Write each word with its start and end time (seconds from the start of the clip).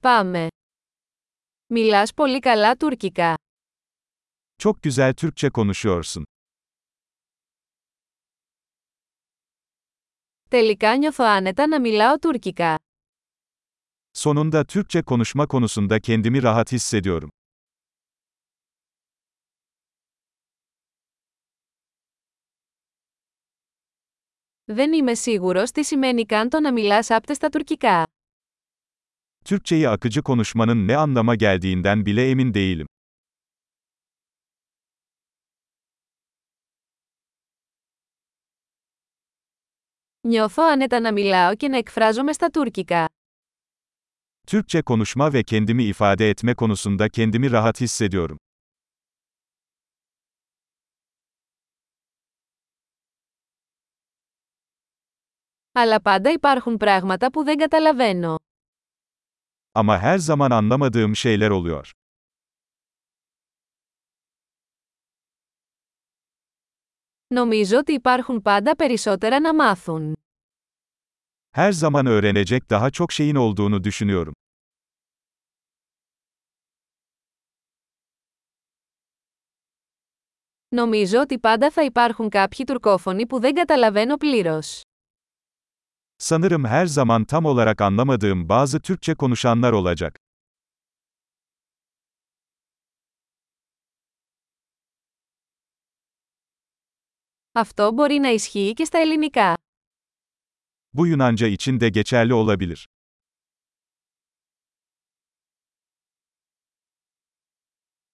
Πάμε. 0.00 0.46
Μιλάς 1.66 2.14
πολύ 2.14 2.38
καλά 2.40 2.76
τουρκικά. 2.76 3.34
Çok 4.62 4.82
güzel 4.82 5.14
Türkçe 5.14 5.50
konuşuyorsun. 5.50 6.22
Τελικά 10.50 10.96
νιώθω 10.96 11.24
άνετα 11.24 11.66
να 11.66 11.80
μιλάω 11.80 12.18
τουρκικά. 12.18 12.76
Sonunda 14.12 14.64
Türkçe 14.64 15.02
konuşma 15.02 15.46
konusunda 15.46 16.00
kendimi 16.00 16.42
rahat 16.42 16.72
hissediyorum. 16.72 17.28
Δεν 24.64 24.92
είμαι 24.92 25.14
σίγουρος 25.14 25.70
τι 25.70 25.84
σημαίνει 25.84 26.26
καν 26.26 26.48
το 26.48 26.60
να 26.60 26.72
μιλάς 26.72 27.10
άπτεστα 27.10 27.48
τουρκικά. 27.48 28.02
Türkçeyi 29.47 29.89
akıcı 29.89 30.21
konuşmanın 30.21 30.87
ne 30.87 30.97
anlama 30.97 31.35
geldiğinden 31.35 32.05
bile 32.05 32.29
emin 32.29 32.53
değilim. 32.53 32.87
Νιώθω 40.27 40.63
άνετα 40.63 40.99
να 40.99 41.11
μιλάω 41.11 41.55
και 41.55 41.67
να 41.67 41.77
εκφράζομαι 41.77 42.33
στα 42.33 42.49
τουρκικά. 42.49 43.07
Türkçe 44.47 44.81
konuşma 44.81 45.33
ve 45.33 45.43
kendimi 45.43 45.83
ifade 45.83 46.29
etme 46.29 46.55
konusunda 46.55 47.09
kendimi 47.09 47.51
rahat 47.51 47.81
hissediyorum. 47.81 48.37
Αλλά 55.71 56.01
πάντα 56.01 56.31
υπάρχουν 56.31 56.77
πράγματα 56.77 57.31
που 57.31 57.43
δεν 57.43 57.57
καταλαβαίνω. 57.57 58.35
Ama 59.75 59.99
her 59.99 60.17
zaman 60.17 60.51
anlamadığım 60.51 61.15
şeyler 61.15 61.49
oluyor. 61.49 61.91
Νομίζω 67.27 67.77
ότι 67.77 67.93
υπάρχουν 67.93 68.41
πάντα 68.41 68.75
περισσότερα 68.75 69.39
να 69.39 69.53
μάθουν. 69.53 70.13
Her 71.55 71.71
zaman 71.71 72.05
öğrenecek 72.05 72.69
daha 72.69 72.89
çok 72.91 73.11
şeyin 73.11 73.35
olduğunu 73.35 73.83
düşünüyorum. 73.83 74.33
Νομίζω 80.69 81.19
ότι 81.21 81.39
πάντα 81.39 81.71
θα 81.71 81.83
υπάρχουν 81.83 82.29
κάποιοι 82.29 82.65
τουρκόφωνοι 82.65 83.25
που 83.27 83.39
δεν 83.39 83.53
καταλαβαίνω 83.53 84.17
πλήρως. 84.17 84.81
Sanırım 86.17 86.65
her 86.65 86.85
zaman 86.85 87.25
tam 87.25 87.45
olarak 87.45 87.81
anlamadığım 87.81 88.49
bazı 88.49 88.79
Türkçe 88.81 89.15
konuşanlar 89.15 89.71
olacak. 89.71 90.19
Αυτό 97.55 97.91
μπορεί 97.93 98.19
να 98.19 98.29
ισχύει 98.29 98.73
και 98.73 98.85
στα 98.85 98.97
ελληνικά. 98.99 99.57
Bu 100.97 101.07
Yunanca 101.07 101.47
için 101.47 101.79
de 101.79 101.89
geçerli 101.89 102.33
olabilir. 102.33 102.87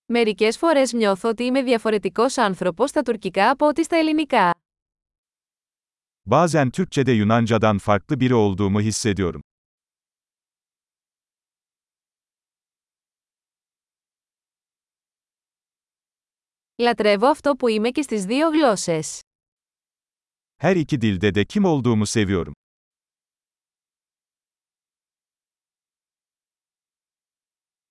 Μερικές 0.05 0.57
φορές 0.57 0.93
νιώθω 0.93 1.29
ότι 1.29 1.43
είμαι 1.43 1.61
διαφορετικός 1.63 2.37
άνθρωπος 2.37 2.89
στα 2.89 3.01
τουρκικά 3.01 3.49
από 3.49 3.67
ότι 3.67 3.83
στα 3.83 3.95
ελληνικά. 3.95 4.53
Bazen 6.25 6.69
Türkçede 6.71 7.11
Yunanca'dan 7.11 7.77
farklı 7.77 8.19
biri 8.19 8.33
olduğumu 8.33 8.81
hissediyorum. 8.81 9.41
Λατρεύω 16.81 17.27
αυτό 17.27 17.55
που 17.55 17.67
είμαι 17.67 17.89
και 17.89 18.01
στις 18.01 18.25
δύο 18.25 18.49
γλώσσες. 18.49 19.21
Her 20.61 20.75
iki 20.75 21.01
dilde 21.01 21.35
de 21.35 21.45
kim 21.45 21.65
olduğumu 21.65 22.05
seviyorum. 22.05 22.53